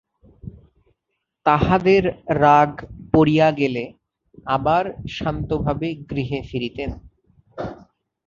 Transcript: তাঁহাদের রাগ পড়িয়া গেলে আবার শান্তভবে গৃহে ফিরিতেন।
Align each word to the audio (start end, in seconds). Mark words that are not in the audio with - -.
তাঁহাদের 1.45 2.03
রাগ 2.41 2.71
পড়িয়া 3.13 3.47
গেলে 3.51 3.83
আবার 4.47 4.83
শান্তভবে 5.17 5.89
গৃহে 6.09 6.39
ফিরিতেন। 6.49 6.89